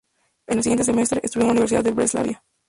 En 0.47 0.57
el 0.57 0.63
siguiente 0.63 0.83
semestre, 0.83 1.21
estudió 1.23 1.43
en 1.43 1.47
la 1.49 1.51
Universidad 1.51 1.83
de 1.83 1.91
Breslavia. 1.91 2.43